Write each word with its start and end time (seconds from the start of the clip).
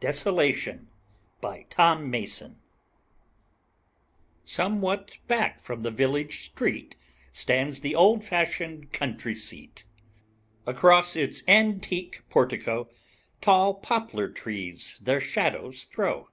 DESOLATION 0.00 0.88
BY 1.40 1.64
TOM 1.70 2.10
MASSON 2.10 2.58
Somewhat 4.44 5.16
back 5.26 5.58
from 5.58 5.80
the 5.80 5.90
village 5.90 6.44
street 6.44 6.96
Stands 7.32 7.80
the 7.80 7.94
old 7.94 8.22
fashioned 8.22 8.92
country 8.92 9.34
seat. 9.34 9.86
Across 10.66 11.16
its 11.16 11.42
antique 11.48 12.24
portico 12.28 12.90
Tall 13.40 13.72
poplar 13.72 14.28
trees 14.28 14.98
their 15.00 15.18
shadows 15.18 15.84
throw. 15.84 16.28